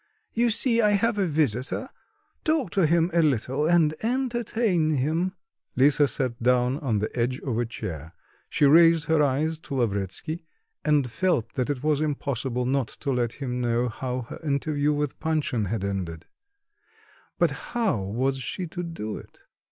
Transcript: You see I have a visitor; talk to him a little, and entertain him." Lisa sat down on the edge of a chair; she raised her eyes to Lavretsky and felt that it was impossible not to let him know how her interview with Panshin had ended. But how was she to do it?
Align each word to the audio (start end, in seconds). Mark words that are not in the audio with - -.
You 0.33 0.49
see 0.49 0.81
I 0.81 0.93
have 0.93 1.19
a 1.19 1.27
visitor; 1.27 1.87
talk 2.43 2.71
to 2.71 2.87
him 2.87 3.11
a 3.13 3.21
little, 3.21 3.67
and 3.67 3.93
entertain 4.03 4.95
him." 4.95 5.35
Lisa 5.75 6.07
sat 6.07 6.41
down 6.41 6.79
on 6.79 6.97
the 6.97 7.15
edge 7.15 7.39
of 7.41 7.59
a 7.59 7.67
chair; 7.67 8.15
she 8.49 8.65
raised 8.65 9.03
her 9.05 9.21
eyes 9.21 9.59
to 9.59 9.75
Lavretsky 9.75 10.43
and 10.83 11.07
felt 11.11 11.53
that 11.53 11.69
it 11.69 11.83
was 11.83 12.01
impossible 12.01 12.65
not 12.65 12.87
to 12.87 13.11
let 13.11 13.33
him 13.33 13.61
know 13.61 13.89
how 13.89 14.21
her 14.23 14.39
interview 14.43 14.91
with 14.91 15.19
Panshin 15.19 15.65
had 15.65 15.83
ended. 15.83 16.25
But 17.37 17.51
how 17.51 17.97
was 18.01 18.39
she 18.39 18.65
to 18.65 18.81
do 18.81 19.17
it? 19.17 19.41